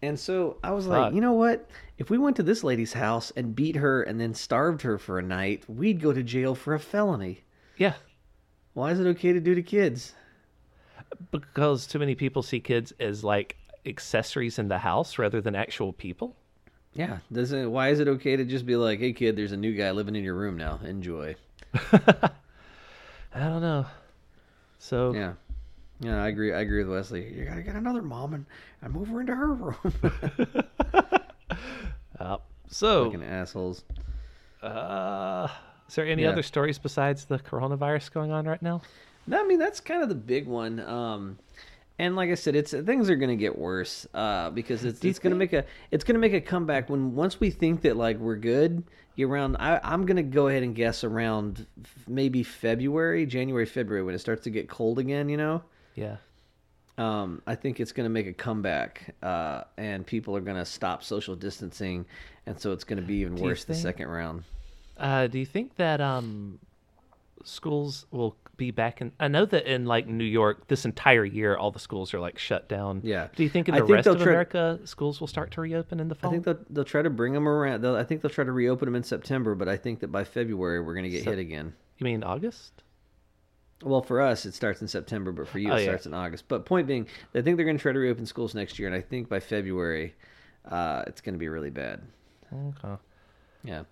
[0.02, 1.70] And so I was like, you know what?
[1.98, 5.20] If we went to this lady's house and beat her and then starved her for
[5.20, 7.42] a night, we'd go to jail for a felony.
[7.78, 7.96] Yeah,
[8.80, 10.14] Why is it okay to do to kids?
[11.32, 15.92] because too many people see kids as like accessories in the house rather than actual
[15.92, 16.38] people.
[16.94, 19.58] Yeah, does it, why is it okay to just be like, hey kid, there's a
[19.58, 20.80] new guy living in your room now.
[20.86, 21.36] Enjoy.
[21.74, 22.30] I
[23.34, 23.86] don't know.
[24.78, 25.34] So Yeah.
[26.00, 26.54] Yeah, I agree.
[26.54, 27.34] I agree with Wesley.
[27.34, 28.46] You got to get another mom and,
[28.82, 29.76] and move her into her room.
[32.20, 32.38] uh,
[32.70, 33.84] so Fucking assholes.
[34.64, 35.50] uh,
[35.90, 36.30] is there any Yeah.
[36.30, 38.82] other stories besides the coronavirus going on right now?
[39.28, 40.80] No, I mean that's kind of the big one.
[40.80, 41.38] Um,
[42.02, 45.20] And like I said, it's things are going to get worse uh, because it's it's
[45.20, 47.98] going to make a it's going to make a comeback when once we think that
[47.98, 48.84] like we're good.
[49.22, 51.68] Around, I, I'm going to go ahead and guess around
[52.08, 55.28] maybe February, January, February when it starts to get cold again.
[55.28, 55.62] You know,
[55.94, 56.16] Yeah.
[56.98, 60.64] um, I think it's going to make a comeback, uh, and people are going to
[60.64, 62.06] stop social distancing,
[62.46, 64.44] and so it's going to be even you worse the second round.
[65.00, 66.60] Uh, do you think that um,
[67.44, 69.12] schools will be back in?
[69.20, 72.38] I know that in like New York, this entire year, all the schools are like
[72.38, 73.02] shut down.
[73.04, 73.30] Yeah.
[73.36, 76.00] Do you think in the think rest of try- America, schools will start to reopen
[76.00, 76.30] in the fall?
[76.30, 77.82] I think they'll they'll try to bring them around.
[77.82, 80.24] They'll, I think they'll try to reopen them in September, but I think that by
[80.26, 81.74] February we're going to get So- hit again.
[81.98, 82.84] you mean August?
[83.82, 85.86] Well, for us, it starts in September, but for you, Oh, it yeah.
[85.86, 86.50] starts in August.
[86.50, 88.96] But point being, I think they're going to try to reopen schools next year, and
[88.96, 90.16] I think by February,
[90.66, 92.02] uh, it's going to be really bad.
[92.54, 92.96] Okay.
[93.64, 93.84] Yeah.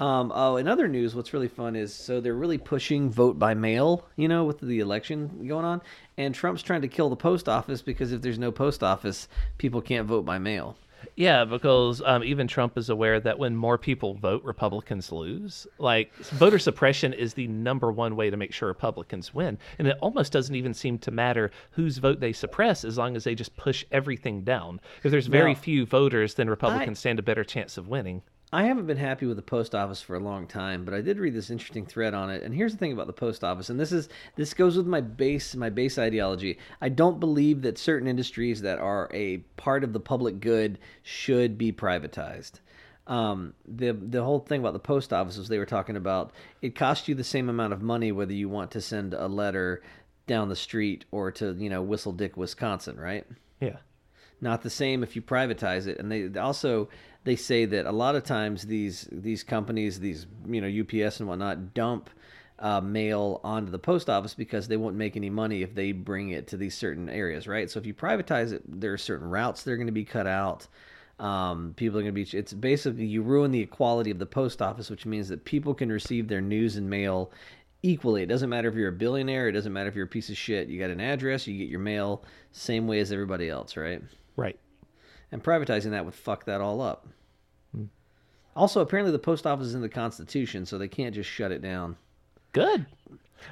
[0.00, 3.54] Um, oh, in other news, what's really fun is so they're really pushing vote by
[3.54, 5.82] mail, you know, with the election going on,
[6.16, 9.26] and Trump's trying to kill the post office because if there's no post office,
[9.58, 10.76] people can't vote by mail.
[11.16, 15.66] Yeah, because um, even Trump is aware that when more people vote, Republicans lose.
[15.78, 19.96] Like voter suppression is the number one way to make sure Republicans win, and it
[20.00, 23.56] almost doesn't even seem to matter whose vote they suppress as long as they just
[23.56, 24.80] push everything down.
[25.02, 28.22] If there's very few voters, then Republicans stand a better chance of winning.
[28.50, 31.18] I haven't been happy with the post office for a long time, but I did
[31.18, 32.42] read this interesting thread on it.
[32.42, 35.02] And here's the thing about the post office, and this is this goes with my
[35.02, 36.58] base my base ideology.
[36.80, 41.58] I don't believe that certain industries that are a part of the public good should
[41.58, 42.60] be privatized.
[43.06, 46.32] Um, the the whole thing about the post office was they were talking about
[46.62, 49.82] it costs you the same amount of money whether you want to send a letter
[50.26, 53.26] down the street or to you know Whistle Dick, Wisconsin, right?
[53.60, 53.76] Yeah.
[54.40, 56.88] Not the same if you privatize it and they also
[57.24, 61.28] they say that a lot of times these these companies these you know ups and
[61.28, 62.10] whatnot dump
[62.60, 66.30] uh, mail onto the post office because they won't make any money if they bring
[66.30, 69.62] it to these certain areas right so if you privatize it there are certain routes
[69.62, 70.66] that are going to be cut out
[71.20, 74.60] um, people are going to be it's basically you ruin the equality of the post
[74.60, 77.30] office which means that people can receive their news and mail
[77.82, 78.22] equally.
[78.22, 79.48] It doesn't matter if you're a billionaire.
[79.48, 80.68] It doesn't matter if you're a piece of shit.
[80.68, 81.46] You got an address.
[81.46, 84.02] You get your mail same way as everybody else, right?
[84.38, 84.58] Right.
[85.32, 87.06] And privatizing that would fuck that all up.
[88.56, 91.60] Also, apparently the post office is in the Constitution, so they can't just shut it
[91.60, 91.96] down.
[92.52, 92.86] Good.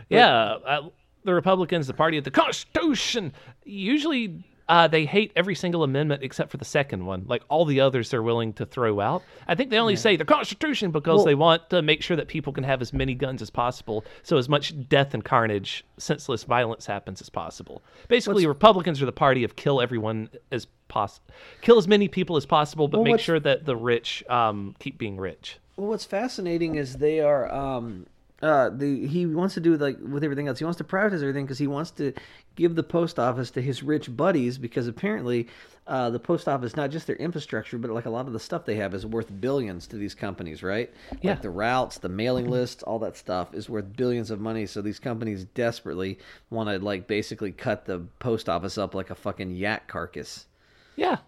[0.09, 0.89] yeah, uh,
[1.25, 3.33] the Republicans, the party of the Constitution,
[3.65, 7.25] usually uh, they hate every single amendment except for the second one.
[7.27, 9.23] Like all the others, they're willing to throw out.
[9.47, 12.29] I think they only say the Constitution because Well- they want to make sure that
[12.29, 16.45] people can have as many guns as possible, so as much death and carnage, senseless
[16.45, 17.83] violence happens as possible.
[18.09, 21.27] Basically, Republicans are the party of kill everyone as possible,
[21.61, 24.99] kill as many people as possible, but Well, make sure that the rich um, keep
[24.99, 25.59] being rich.
[25.77, 27.53] Well, what's fascinating is they are.
[27.53, 28.07] Um,
[28.43, 30.59] uh, the he wants to do like with everything else.
[30.59, 32.13] He wants to privatize everything because he wants to
[32.55, 35.49] give the post office to his rich buddies because apparently.
[35.89, 38.65] Uh, the post office, not just their infrastructure, but like a lot of the stuff
[38.65, 40.93] they have is worth billions to these companies, right?
[41.23, 41.31] Yeah.
[41.31, 44.67] Like the routes, the mailing lists, all that stuff is worth billions of money.
[44.67, 46.19] So these companies desperately
[46.51, 50.47] want to like basically cut the post office up like a fucking yak carcass.
[50.97, 51.19] Yeah.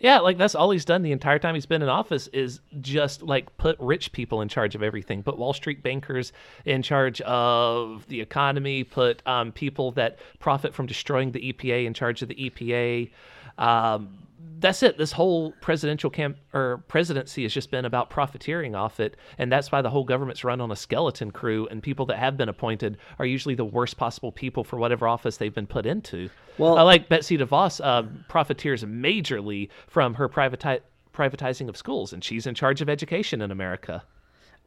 [0.00, 3.22] Yeah, like that's all he's done the entire time he's been in office is just
[3.22, 6.32] like put rich people in charge of everything, put Wall Street bankers
[6.64, 11.94] in charge of the economy, put um, people that profit from destroying the EPA in
[11.94, 13.10] charge of the EPA.
[13.58, 14.27] Um,
[14.60, 14.98] that's it.
[14.98, 19.70] This whole presidential camp or presidency has just been about profiteering off it, and that's
[19.70, 21.66] why the whole government's run on a skeleton crew.
[21.70, 25.36] And people that have been appointed are usually the worst possible people for whatever office
[25.36, 26.28] they've been put into.
[26.56, 30.80] Well- I like Betsy DeVos uh, profiteers majorly from her privati-
[31.14, 34.02] privatizing of schools, and she's in charge of education in America.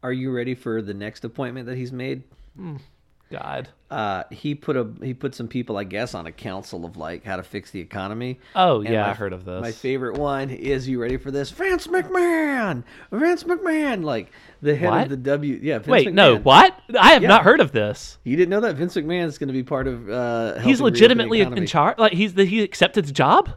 [0.02, 2.22] Are you ready for the next appointment that he's made?
[3.32, 3.68] God.
[3.90, 7.24] uh, he put a he put some people, I guess, on a council of like
[7.24, 8.38] how to fix the economy.
[8.54, 9.60] Oh, And yeah, my- I heard of this.
[9.60, 11.50] My favorite one is you ready for this?
[11.50, 14.30] Vince McMahon, Vince McMahon, like
[14.62, 15.02] the head What?
[15.04, 15.58] of the W.
[15.62, 16.12] Yeah, Vince Wait, McMahon.
[16.14, 16.78] no, what?
[16.98, 17.28] I have Yeah.
[17.28, 18.18] not heard of this.
[18.24, 20.08] You didn't know that Vince McMahon is going to be part of.
[20.08, 20.22] Uh, He's
[20.54, 21.98] helping reopen the legitimately in charge.
[21.98, 23.50] Like he's the, he accepted the job.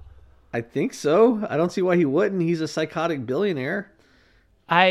[0.53, 1.45] I think so.
[1.49, 2.41] I don't see why he wouldn't.
[2.41, 3.91] He's a psychotic billionaire.
[4.67, 4.87] I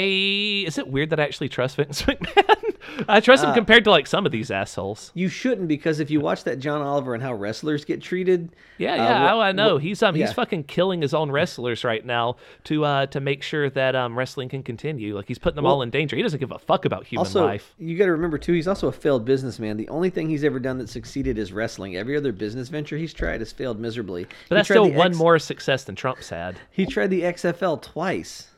[0.66, 2.73] is it weird that I actually trust Vince McMahon?
[3.08, 5.10] I trust Uh, him compared to like some of these assholes.
[5.14, 8.50] You shouldn't because if you watch that John Oliver and how wrestlers get treated.
[8.78, 9.74] Yeah, uh, yeah, what- oh, I know.
[9.74, 10.26] what- he's um yeah.
[10.26, 14.16] he's fucking killing his own wrestlers right now to uh to make sure that um
[14.18, 15.14] wrestling can continue.
[15.16, 16.16] Like he's putting them all in danger.
[16.16, 17.74] He doesn't give a fuck about human Also, life.
[17.78, 19.76] you got to remember too, he's also a failed businessman.
[19.76, 21.96] The only thing he's ever done that succeeded is wrestling.
[21.96, 24.24] Every other business venture he's tried has failed miserably.
[24.48, 26.56] But He that's still one X- more success than Trump's had.
[26.70, 28.48] He tried the XFL twice.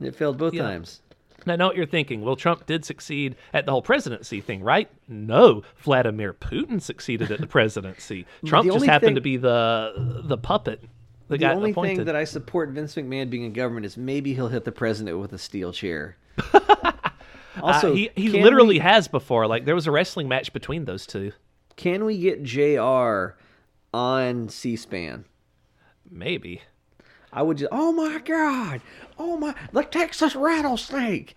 [0.00, 0.56] It failed both Hmm.
[0.58, 0.62] Yeah.
[0.64, 1.00] times.
[1.46, 2.22] Now, I know what you're thinking.
[2.22, 4.88] Well, Trump did succeed at the whole presidency thing, right?
[5.08, 8.26] No, Vladimir Putin succeeded at the presidency.
[8.46, 10.82] Trump just happened thing- to be the the puppet
[11.28, 11.96] The got only appointed.
[11.98, 15.18] thing that I support Vince McMahon being in government is maybe he'll hit the president
[15.18, 16.16] with a steel chair.
[17.60, 19.46] also, Uh, he he literally we, has before.
[19.46, 21.32] Like there was a wrestling match between those two.
[21.76, 23.36] can we get Jr.
[23.92, 25.24] on C-SPAN?
[26.10, 26.62] Maybe.
[27.34, 28.80] I would just, oh my god,
[29.18, 31.34] oh my, the Texas rattlesnake.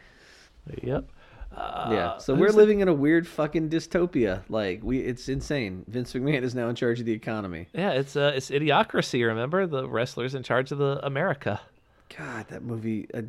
[0.84, 1.10] Yep.
[1.58, 4.44] yeah, so we're living in a weird fucking dystopia.
[4.48, 5.84] Like we, it's insane.
[5.88, 7.68] Vince McMahon is now in charge of the economy.
[7.74, 9.26] Yeah, it's uh, it's idiocracy.
[9.26, 11.60] Remember the wrestlers in charge of the America.
[12.16, 13.08] God, that movie.
[13.14, 13.24] I,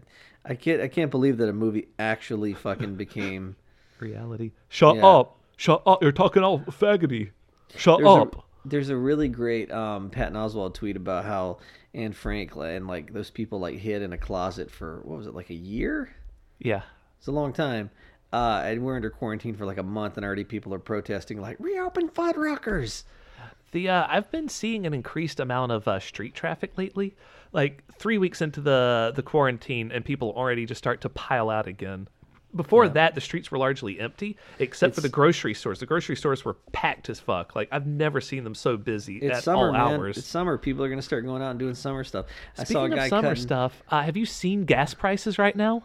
[0.45, 0.83] I can't.
[0.83, 3.57] I can't believe that a movie actually fucking became.
[3.99, 4.53] Reality.
[4.69, 5.07] Shut Yeah.
[5.07, 5.39] up.
[5.57, 6.03] Shut up.
[6.03, 7.31] You're talking all faggoty.
[7.77, 8.45] Shut There's up.
[8.69, 11.59] There's a really great um, Patton Oswalt tweet about how
[11.95, 15.35] Anne Frank and like those people like hid in a closet for what was it
[15.35, 16.15] like a year?
[16.59, 16.83] Yeah.
[17.19, 17.91] It's a long time.
[18.33, 21.57] Uh, and we're under quarantine for like a month, and already people are protesting like
[21.59, 23.05] reopen Fuddruckers.
[23.73, 27.17] The uh, I've been seeing an increased amount of uh, street traffic lately.
[27.53, 31.67] Like three weeks into the the quarantine, and people already just start to pile out
[31.67, 32.09] again.
[32.57, 35.81] Before that, the streets were largely empty, except for the grocery stores.
[35.81, 37.55] The grocery stores were packed as fuck.
[37.55, 39.81] Like I've never seen them so busy It's at summer, all man.
[40.01, 40.17] hours.
[40.17, 40.57] It's summer.
[40.57, 42.27] People are gonna start going out and doing summer stuff.
[42.57, 45.39] I Speaking saw a of guy summer cutting, stuff, uh, have you seen gas prices
[45.39, 45.85] right now?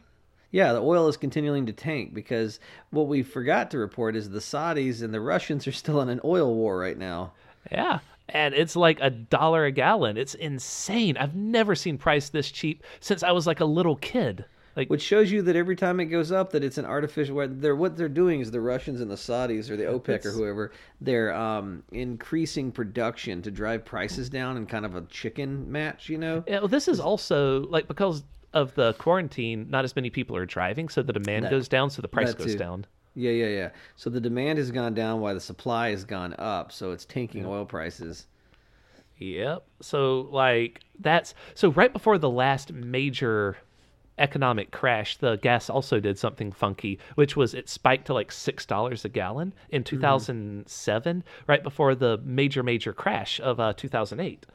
[0.51, 2.59] Yeah, the oil is continuing to tank because
[2.91, 6.21] what we forgot to report is the Saudis and the Russians are still in an
[6.23, 7.33] oil war right now.
[7.71, 7.99] Yeah.
[8.29, 10.15] And it's like a dollar a gallon.
[10.15, 11.17] It's insane.
[11.17, 14.45] I've never seen price this cheap since I was like a little kid.
[14.75, 17.35] Like Which shows you that every time it goes up, that it's an artificial.
[17.35, 20.31] What they're what they're doing is the Russians and the Saudis or the OPEC or
[20.31, 26.09] whoever they're um, increasing production to drive prices down in kind of a chicken match.
[26.09, 30.09] You know, Yeah, well, this is also like because of the quarantine, not as many
[30.09, 32.57] people are driving, so the demand That- goes down, so the price goes too.
[32.57, 32.85] down.
[33.15, 33.69] yeah, yeah, yeah.
[33.95, 36.71] So the demand has gone down while the supply has gone up.
[36.71, 38.25] So it's tanking oil prices.
[39.19, 39.63] Yep.
[39.81, 43.57] So like that's so right before the last major
[44.17, 48.65] economic crash, the gas also did something funky, which was it spiked to like six
[48.65, 49.95] dollars a gallon in mm-hmm.
[49.95, 51.23] 2007, mm.
[51.47, 54.45] right before the major major crash of uh, 2008.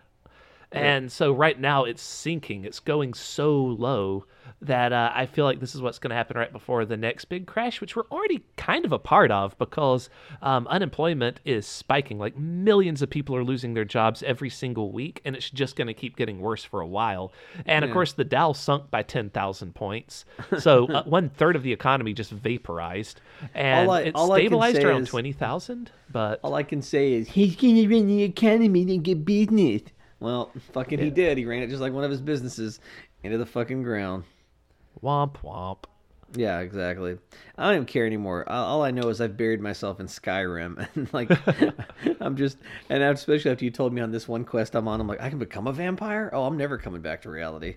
[0.73, 2.65] And so right now it's sinking.
[2.65, 4.25] It's going so low
[4.61, 7.27] that uh, I feel like this is what's going to happen right before the next
[7.27, 10.11] big crash, which we're already kind of a part of because
[10.43, 12.19] um, unemployment is spiking.
[12.19, 15.87] Like millions of people are losing their jobs every single week, and it's just going
[15.87, 17.33] to keep getting worse for a while.
[17.67, 17.89] And yeah.
[17.89, 20.25] of course, the Dow sunk by 10,000 points.
[20.59, 23.21] So uh, one third of the economy just vaporized.
[23.55, 25.91] And all I, it all stabilized around 20,000.
[26.11, 29.83] But all I can say is he's going to run the economy and get business.
[30.21, 31.39] Well, fucking he did.
[31.39, 32.81] He ran it just like one of his businesses
[33.23, 34.25] into the fucking ground.
[35.03, 35.85] womp womp.
[36.35, 37.17] Yeah, exactly.
[37.57, 38.47] I don't even care anymore.
[38.49, 41.31] All all I know is I've buried myself in Skyrim, and like
[42.21, 42.59] I'm just,
[42.91, 45.31] and especially after you told me on this one quest I'm on, I'm like, I
[45.31, 46.31] can become a vampire.
[46.33, 47.77] Oh, I'm never coming back to reality.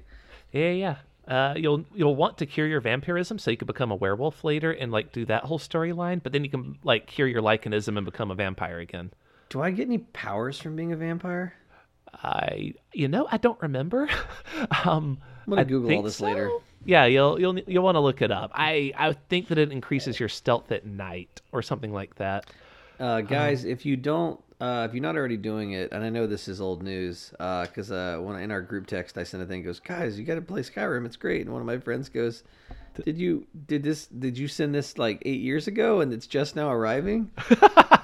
[0.52, 0.96] Yeah, yeah.
[1.28, 4.72] Uh, you'll you'll want to cure your vampirism so you can become a werewolf later
[4.72, 6.22] and like do that whole storyline.
[6.22, 9.12] But then you can like cure your lycanism and become a vampire again.
[9.50, 11.54] Do I get any powers from being a vampire?
[12.14, 14.10] I you know I don't remember.
[14.86, 16.26] um, I'm gonna I Google all this so.
[16.26, 16.52] later.
[16.86, 18.52] Yeah, you'll you'll you'll want to look it up.
[18.54, 22.46] I I think that it increases your stealth at night or something like that.
[23.00, 26.28] Uh, guys, if you don't, uh, if you're not already doing it, and I know
[26.28, 29.46] this is old news, because uh, when I, in our group text I sent a
[29.48, 31.42] thing, goes, guys, you got to play Skyrim, it's great.
[31.42, 32.44] And one of my friends goes,
[33.04, 34.06] did you did this?
[34.08, 37.32] Did you send this like eight years ago, and it's just now arriving?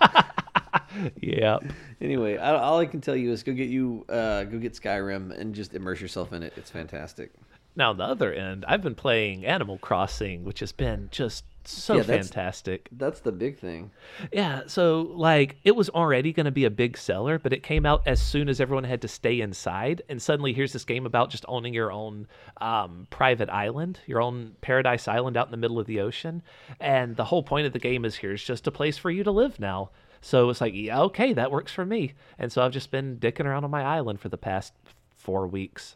[1.21, 1.59] Yeah.
[2.01, 5.37] Anyway, I, all I can tell you is go get you, uh, go get Skyrim
[5.37, 6.53] and just immerse yourself in it.
[6.57, 7.31] It's fantastic.
[7.75, 11.97] Now on the other end, I've been playing Animal Crossing, which has been just so
[11.97, 12.87] Yeah, that's- fantastic.
[12.93, 13.91] That's the big thing.
[14.31, 17.85] Yeah, so like it was already going to be a big seller, but it came
[17.85, 21.29] out as soon as everyone had to stay inside, and suddenly here's this game about
[21.29, 22.27] just owning your own
[22.61, 26.41] um, private island, your own paradise island out in the middle of the ocean,
[26.79, 29.31] and the whole point of the game is here's just a place for you to
[29.31, 29.89] live now.
[30.21, 33.45] So it's like, yeah, okay, that works for me, and so I've just been dicking
[33.45, 34.73] around on my island for the past
[35.15, 35.95] four weeks.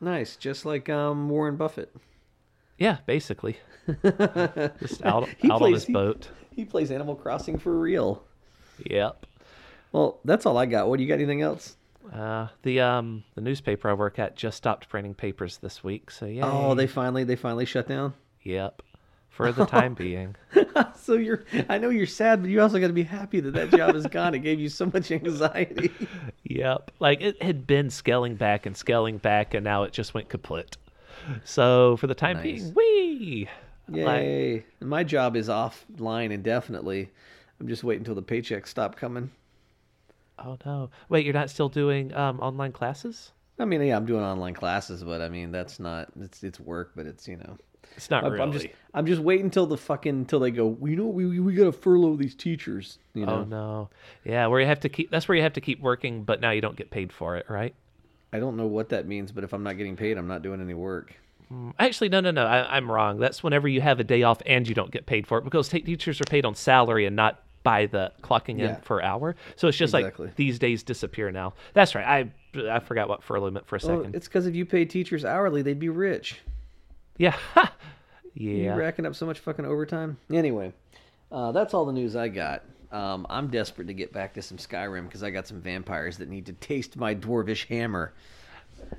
[0.00, 1.94] Nice, just like um, Warren Buffett.
[2.78, 3.58] Yeah, basically,
[4.02, 6.28] just out out on plays- his he- boat.
[6.54, 8.22] He plays Animal Crossing for real.
[8.86, 9.26] Yep.
[9.92, 10.88] Well, that's all I got.
[10.88, 11.14] What do you got?
[11.14, 11.76] Anything else?
[12.12, 16.26] Uh, the um the newspaper I work at just stopped printing papers this week, so
[16.26, 16.42] yeah.
[16.50, 18.14] Oh, they finally they finally shut down.
[18.42, 18.82] Yep.
[19.34, 20.36] For the time being.
[20.96, 23.70] So you're, I know you're sad, but you also got to be happy that that
[23.70, 24.34] job is gone.
[24.34, 25.92] It gave you so much anxiety.
[26.44, 26.92] Yep.
[26.98, 30.76] Like it had been scaling back and scaling back, and now it just went kaput.
[31.44, 32.62] So for the time Nice.
[32.62, 33.48] being, wee.
[33.92, 34.64] Yay!
[34.80, 37.10] My job is offline indefinitely.
[37.60, 39.30] I'm just waiting until the paychecks stop coming.
[40.38, 40.90] Oh no!
[41.08, 43.32] Wait, you're not still doing um, online classes?
[43.58, 46.92] I mean, yeah, I'm doing online classes, but I mean, that's not it's it's work,
[46.96, 47.56] but it's you know.
[47.96, 48.42] It's not I'm, really.
[48.44, 50.66] I'm just I'm just waiting until the fucking until they go.
[50.66, 52.98] We know we we, we gotta furlough these teachers.
[53.14, 53.34] You oh, know.
[53.34, 53.88] Oh no!
[54.24, 55.10] Yeah, where you have to keep.
[55.10, 57.46] That's where you have to keep working, but now you don't get paid for it,
[57.48, 57.74] right?
[58.32, 60.60] I don't know what that means, but if I'm not getting paid, I'm not doing
[60.60, 61.14] any work.
[61.52, 62.44] Mm, actually, no, no, no.
[62.44, 63.18] I, I'm wrong.
[63.20, 65.68] That's whenever you have a day off and you don't get paid for it because
[65.68, 68.74] teachers are paid on salary and not by the clocking in Yeah.
[68.84, 69.36] per hour.
[69.56, 70.26] So it's just Exactly.
[70.26, 71.54] like these days disappear now.
[71.72, 72.04] That's right.
[72.54, 74.14] I I forgot what furlough meant for a Well, second.
[74.14, 76.40] it's because if you pay teachers hourly, they'd be rich.
[77.16, 77.36] Yeah.
[78.36, 78.74] You yeah.
[78.74, 80.16] racking up so much fucking overtime.
[80.32, 80.72] Anyway,
[81.30, 82.64] uh, that's all the news I got.
[82.90, 86.28] Um, I'm desperate to get back to some Skyrim because I got some vampires that
[86.28, 88.12] need to taste my dwarvish hammer.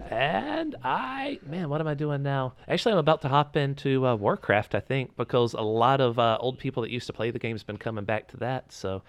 [0.09, 2.53] And I, man, what am I doing now?
[2.67, 6.37] Actually, I'm about to hop into uh, Warcraft, I think, because a lot of uh,
[6.39, 8.71] old people that used to play the game's been coming back to that.
[8.71, 9.01] So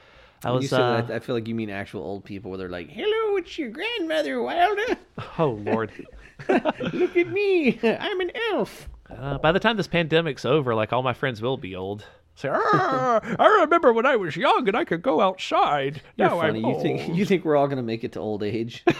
[0.44, 2.58] I When was, you uh, that, I feel like you mean actual old people where
[2.58, 4.96] they're like, "Hello, it's your grandmother, Wilder.
[5.38, 5.92] oh lord.
[6.48, 11.02] Look at me, I'm an elf." Uh, by the time this pandemic's over, like all
[11.02, 12.04] my friends will be old.
[12.34, 16.02] Say, "Ah, I remember when I was young and I could go outside.
[16.16, 16.62] You're now funny.
[16.62, 18.84] I'm You think you think we're all gonna make it to old age?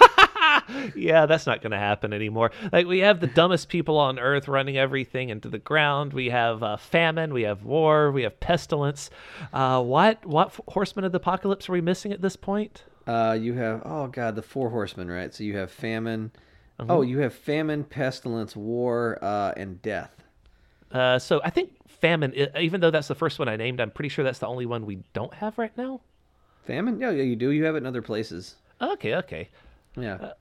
[0.95, 2.51] Yeah, that's not going to happen anymore.
[2.73, 6.12] Like we have the dumbest people on earth running everything into the ground.
[6.12, 7.33] We have uh, famine.
[7.33, 8.11] We have war.
[8.11, 9.11] We have pestilence.
[9.53, 12.85] Uh, what what horsemen of the apocalypse are we missing at this point?
[13.07, 15.33] Uh, you have oh god, the four horsemen, right?
[15.33, 16.33] So you have famine.
[16.78, 20.10] Oh, you have famine, pestilence, war, uh, and death.
[20.92, 22.34] Uh, so I think famine.
[22.58, 24.84] Even though that's the first one I named, I'm pretty sure that's the only one
[24.86, 26.00] we don't have right now.
[26.64, 27.00] Famine?
[27.00, 27.50] Yeah, yeah, you do.
[27.50, 28.56] You have it in other places.
[28.80, 29.48] Okay, okay.
[29.96, 30.32] Yeah.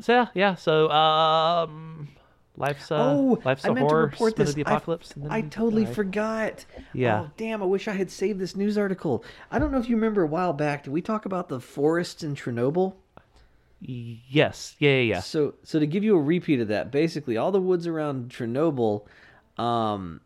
[0.00, 0.54] So yeah, yeah.
[0.54, 2.08] So um,
[2.56, 4.54] life's uh, oh, life's I a meant to report this.
[4.54, 5.10] the I- apocalypse.
[5.12, 6.64] and then I, totally forgot.
[6.94, 7.24] Yeah.
[7.26, 7.62] Oh, damn!
[7.62, 9.24] I wish I had saved this news article.
[9.50, 10.84] I don't know if you remember a while back.
[10.84, 12.94] Did we talk about the forests in Chernobyl?
[13.84, 14.76] Yes.
[14.78, 14.90] Yeah.
[14.90, 15.00] Yeah.
[15.00, 15.20] yeah.
[15.20, 19.04] So, so to give you a repeat of that, basically, all the woods around Chernobyl
[19.58, 20.20] um,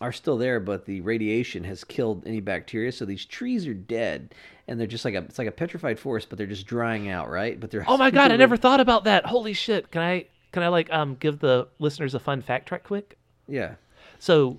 [0.00, 2.90] are still there, but the radiation has killed any bacteria.
[2.90, 4.34] So these trees are dead,
[4.66, 7.30] and they're just like a it's like a petrified forest, but they're just drying out,
[7.30, 7.58] right?
[7.58, 9.26] But they're Oh my god, I never thought about that.
[9.26, 9.90] Holy shit.
[9.90, 13.18] Can I can I like um give the listeners a fun fact track quick?
[13.46, 13.74] yeah.
[14.18, 14.58] So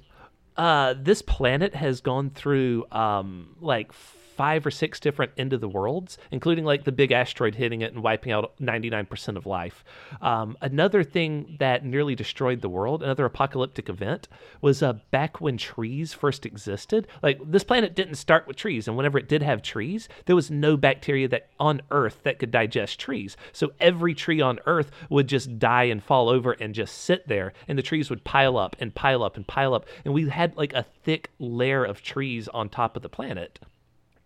[0.55, 3.91] uh this planet has gone through um like
[4.35, 7.93] five or six different end of the worlds, including like the big asteroid hitting it
[7.93, 9.83] and wiping out 99% of life.
[10.21, 14.27] Um, another thing that nearly destroyed the world, another apocalyptic event,
[14.61, 17.07] was uh, back when trees first existed.
[17.21, 20.51] Like this planet didn't start with trees, and whenever it did have trees, there was
[20.51, 23.37] no bacteria that on Earth that could digest trees.
[23.51, 27.53] So every tree on Earth would just die and fall over and just sit there,
[27.67, 30.55] and the trees would pile up and pile up and pile up, and we had
[30.57, 33.59] like a thick layer of trees on top of the planet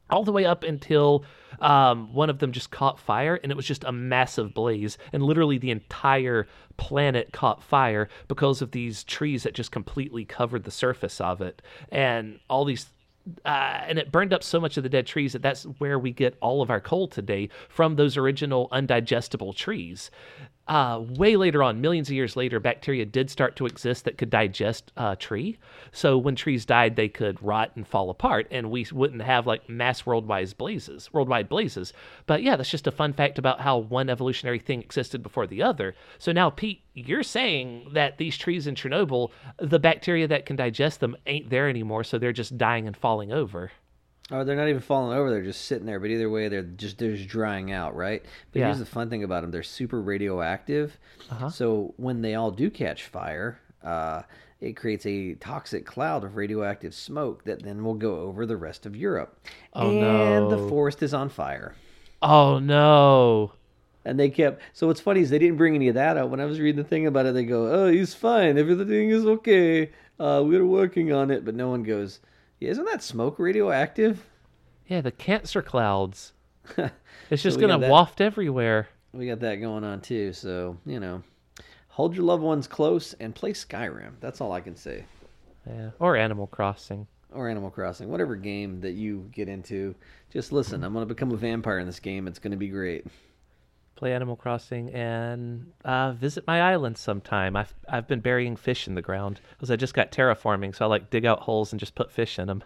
[0.10, 1.24] all the way up until
[1.60, 5.24] um, one of them just caught fire and it was just a massive blaze and
[5.24, 10.72] literally the entire planet caught fire because of these trees that just completely covered the
[10.72, 12.88] surface of it and all these
[13.46, 16.12] uh, and it burned up so much of the dead trees that that's where we
[16.12, 20.10] get all of our coal today from those original undigestible trees.
[20.68, 24.30] Uh, way later on, millions of years later, bacteria did start to exist that could
[24.30, 25.58] digest a tree.
[25.94, 29.70] So when trees died, they could rot and fall apart, and we wouldn't have like
[29.70, 31.10] mass worldwide blazes.
[31.14, 31.94] Worldwide blazes.
[32.26, 35.64] But yeah, that's just a fun fact about how one evolutionary thing existed before the
[35.64, 35.96] other.
[36.20, 41.00] So now, Pete, you're saying that these trees in Chernobyl, the bacteria that can digest
[41.00, 43.72] them ain't there anymore, so they're just dying and falling over.
[44.30, 46.00] Oh, they're not even falling over; they're just sitting there.
[46.00, 48.24] But either way, they're just they're just drying out, right?
[48.52, 48.66] But Yeah.
[48.66, 50.98] here's the fun thing about them: they're super radioactive.
[51.50, 54.24] So when they all do catch fire, uh,
[54.60, 58.86] it creates a toxic cloud of radioactive smoke that then will go over the rest
[58.86, 59.40] of Europe.
[59.74, 61.76] Oh, and the forest is on fire.
[62.22, 63.54] Oh no.
[64.04, 64.62] And they kept.
[64.74, 66.30] So what's funny is they didn't bring any of that out.
[66.30, 68.58] When I was reading the thing about it, they go, "Oh, he's fine.
[68.58, 69.92] Everything is okay.
[70.20, 72.20] Uh, we're working on it." But no one goes,
[72.60, 74.26] "Isn't that smoke radioactive?"
[74.88, 76.34] Yeah, the cancer clouds.
[77.30, 78.88] It's just got gonna waft everywhere.
[79.12, 80.32] We got that going on too.
[80.34, 81.24] So you know,
[81.90, 84.13] hold your loved ones close and play Skyrim.
[84.21, 85.04] That's all I can say.
[85.65, 85.90] Yeah.
[86.00, 87.08] Or Animal Crossing.
[87.34, 89.94] Or Animal Crossing, whatever game that you get into.
[90.32, 90.84] Just listen.
[90.84, 92.27] I'm gonna become a vampire in this game.
[92.27, 93.06] It's gonna be great
[93.98, 97.56] play Animal Crossing, and uh, visit my island sometime.
[97.56, 100.87] I've I've been burying fish in the ground because I just got terraforming, so I
[100.87, 102.63] like dig out holes and just put fish in them.